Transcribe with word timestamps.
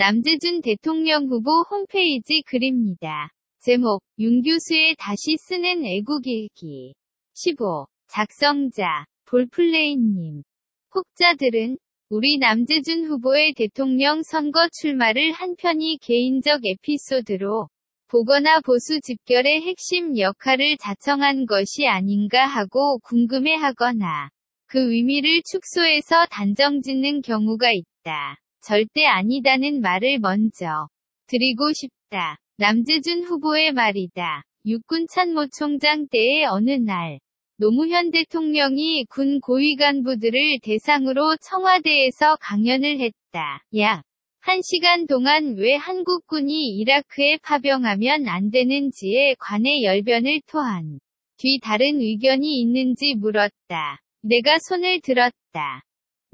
남재준 0.00 0.60
대통령 0.62 1.26
후보 1.26 1.50
홈페이지 1.68 2.42
글입니다. 2.46 3.30
제목, 3.58 4.00
윤 4.20 4.42
교수의 4.42 4.94
다시 4.96 5.36
쓰는 5.36 5.84
애국일기. 5.84 6.94
15. 7.34 7.88
작성자, 8.06 9.06
볼플레이님. 9.24 10.44
혹자들은 10.94 11.78
우리 12.10 12.38
남재준 12.38 13.06
후보의 13.06 13.54
대통령 13.54 14.22
선거 14.22 14.68
출마를 14.80 15.32
한편이 15.32 15.98
개인적 16.00 16.60
에피소드로 16.64 17.68
보거나 18.06 18.60
보수 18.60 19.00
집결의 19.00 19.62
핵심 19.62 20.16
역할을 20.16 20.76
자청한 20.76 21.46
것이 21.46 21.88
아닌가 21.88 22.46
하고 22.46 23.00
궁금해하거나 23.00 24.30
그 24.68 24.92
의미를 24.92 25.42
축소해서 25.50 26.26
단정 26.30 26.82
짓는 26.82 27.22
경우가 27.22 27.72
있다. 27.72 28.38
절대 28.60 29.06
아니다는 29.06 29.80
말을 29.80 30.18
먼저 30.18 30.88
드리고 31.26 31.72
싶다. 31.72 32.38
남재준 32.56 33.24
후보의 33.24 33.72
말이다. 33.72 34.42
육군 34.66 35.06
참모총장 35.08 36.08
때의 36.08 36.44
어느 36.46 36.70
날 36.70 37.20
노무현 37.58 38.10
대통령이 38.10 39.04
군 39.08 39.40
고위 39.40 39.76
간부들을 39.76 40.60
대상으로 40.62 41.36
청와대에서 41.38 42.36
강연을 42.40 43.00
했다. 43.00 43.62
약 43.76 44.02
1시간 44.42 45.08
동안 45.08 45.56
왜 45.56 45.74
한국군이 45.74 46.68
이라크에 46.76 47.38
파병하면 47.42 48.28
안 48.28 48.50
되는지에 48.50 49.34
관해 49.38 49.82
열변을 49.82 50.40
토한 50.46 51.00
뒤 51.36 51.58
다른 51.60 52.00
의견이 52.00 52.60
있는지 52.60 53.14
물었다. 53.14 54.00
내가 54.22 54.58
손을 54.60 55.00
들었다. 55.00 55.82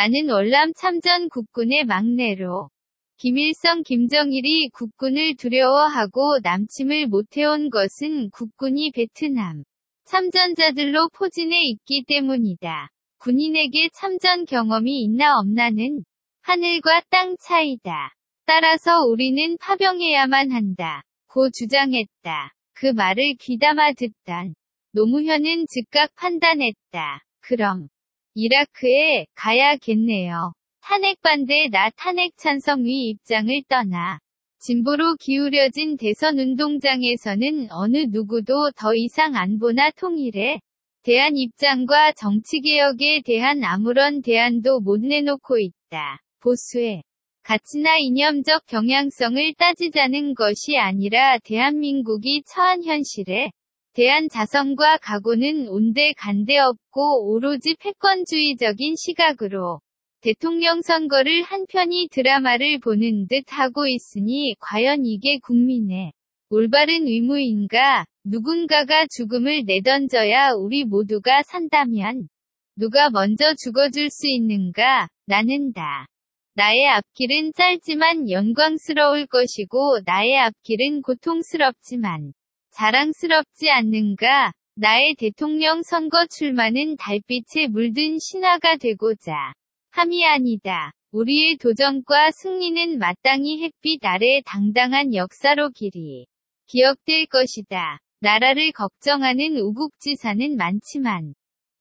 나는 0.00 0.30
월남 0.30 0.72
참전 0.72 1.28
국군의 1.28 1.84
막내로 1.84 2.70
김일성 3.18 3.82
김정일이 3.82 4.70
국군을 4.70 5.36
두려워하고 5.36 6.38
남침을 6.42 7.06
못해온 7.06 7.68
것은 7.68 8.30
국군이 8.30 8.92
베트남 8.92 9.62
참전자들로 10.06 11.10
포진해 11.10 11.54
있기 11.66 12.04
때문이다. 12.08 12.88
군인에게 13.18 13.90
참전 13.92 14.46
경험이 14.46 15.02
있나 15.02 15.38
없나는 15.38 16.02
하늘과 16.40 17.02
땅 17.10 17.36
차이다. 17.38 18.14
따라서 18.46 19.02
우리는 19.04 19.58
파병해야만 19.58 20.50
한다. 20.50 21.02
고 21.26 21.50
주장했다. 21.50 22.54
그 22.72 22.86
말을 22.86 23.34
귀담아 23.38 23.92
듣던 23.92 24.54
노무현은 24.92 25.66
즉각 25.68 26.14
판단했다. 26.14 27.22
그럼 27.40 27.90
이라크에 28.34 29.26
가야겠네요. 29.34 30.52
탄핵 30.80 31.20
반대 31.20 31.68
나 31.68 31.90
탄핵 31.90 32.36
찬성 32.36 32.84
위 32.84 33.10
입장을 33.10 33.62
떠나 33.68 34.18
진보로 34.60 35.16
기울여진 35.16 35.96
대선 35.96 36.38
운동장에서는 36.38 37.68
어느 37.70 38.06
누구도 38.10 38.70
더 38.76 38.94
이상 38.94 39.34
안보나 39.34 39.90
통일에 39.92 40.60
대한 41.02 41.36
입장과 41.36 42.12
정치개혁에 42.12 43.22
대한 43.24 43.64
아무런 43.64 44.20
대안도 44.20 44.80
못 44.80 45.00
내놓고 45.00 45.58
있다. 45.58 46.20
보수의 46.40 47.02
가치나 47.42 47.96
이념적 47.98 48.66
경향성을 48.66 49.54
따지자는 49.54 50.34
것이 50.34 50.76
아니라 50.76 51.38
대한민국이 51.38 52.42
처한 52.46 52.84
현실에 52.84 53.50
대한 53.92 54.28
자성과 54.28 54.98
각오는 54.98 55.68
온데 55.68 56.12
간데 56.16 56.58
없고 56.58 57.28
오로지 57.28 57.74
패권주의적인 57.80 58.94
시각으로 58.96 59.80
대통령 60.20 60.80
선거를 60.80 61.42
한편이 61.42 62.08
드라마를 62.12 62.78
보는 62.78 63.26
듯 63.26 63.44
하고 63.48 63.88
있으니 63.88 64.54
과연 64.60 65.06
이게 65.06 65.38
국민의 65.38 66.12
올바른 66.50 67.06
의무인가? 67.06 68.04
누군가가 68.24 69.06
죽음을 69.06 69.64
내던져야 69.66 70.50
우리 70.52 70.84
모두가 70.84 71.42
산다면 71.42 72.28
누가 72.76 73.10
먼저 73.10 73.54
죽어줄 73.54 74.10
수 74.10 74.28
있는가? 74.28 75.08
나는 75.26 75.72
다. 75.72 76.06
나의 76.54 76.86
앞길은 76.86 77.52
짧지만 77.54 78.30
영광스러울 78.30 79.26
것이고 79.26 80.00
나의 80.04 80.38
앞길은 80.38 81.02
고통스럽지만 81.02 82.32
자랑스럽지 82.72 83.70
않는가? 83.70 84.52
나의 84.76 85.14
대통령 85.18 85.82
선거 85.82 86.26
출마는 86.26 86.96
달빛에 86.96 87.66
물든 87.68 88.18
신화가 88.18 88.76
되고자 88.76 89.52
함이 89.90 90.24
아니다. 90.24 90.92
우리의 91.12 91.56
도전과 91.56 92.30
승리는 92.30 92.98
마땅히 92.98 93.62
햇빛 93.62 94.04
아래 94.04 94.40
당당한 94.46 95.12
역사로 95.14 95.70
길이 95.70 96.26
기억될 96.66 97.26
것이다. 97.26 97.98
나라를 98.20 98.70
걱정하는 98.72 99.56
우국지사는 99.58 100.56
많지만 100.56 101.34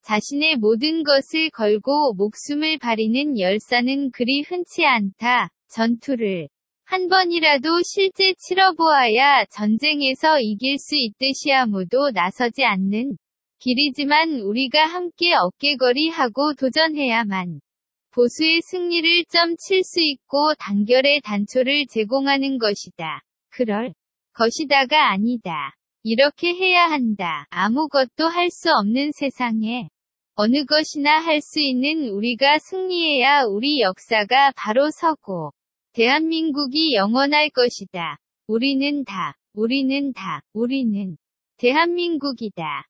자신의 0.03 0.56
모든 0.56 1.03
것을 1.03 1.51
걸고 1.51 2.16
목숨을 2.16 2.79
바리는 2.79 3.39
열사는 3.39 4.11
그리 4.11 4.41
흔치 4.41 4.85
않다. 4.85 5.50
전투를 5.67 6.50
한 6.89 7.07
번이라도 7.07 7.83
실제 7.83 8.33
치러보아야 8.33 9.45
전쟁에서 9.45 10.39
이길 10.39 10.79
수 10.79 10.95
있듯이 10.95 11.53
아무도 11.53 12.09
나서지 12.09 12.66
않는 12.66 13.16
길이지만 13.59 14.39
우리가 14.39 14.88
함께 14.88 15.35
어깨거리 15.35 16.09
하고 16.09 16.55
도전해야만 16.55 17.61
보수의 18.09 18.61
승리를 18.63 19.25
점칠 19.29 19.83
수 19.83 20.01
있고 20.01 20.55
단결의 20.55 21.22
단초를 21.22 21.85
제공하는 21.91 22.57
것이다. 22.57 23.21
그럴 23.51 23.94
것이다가 24.33 25.11
아니다. 25.11 25.75
이렇게 26.01 26.56
해야 26.56 26.85
한다. 26.85 27.45
아무것도 27.51 28.25
할 28.27 28.50
수 28.50 28.71
없는 28.71 29.11
세상에 29.11 29.89
어느 30.33 30.66
것이나 30.66 31.19
할 31.19 31.39
수 31.41 31.59
있는 31.59 32.09
우리가 32.09 32.57
승리해야 32.57 33.44
우리 33.44 33.79
역사가 33.79 34.53
바로 34.56 34.89
서고 34.89 35.51
대한민국이 35.94 36.94
영원할 36.94 37.50
것이다. 37.50 38.17
우리는 38.47 39.03
다, 39.05 39.35
우리는 39.53 40.13
다, 40.13 40.41
우리는 40.53 41.17
대한민국이다. 41.57 42.88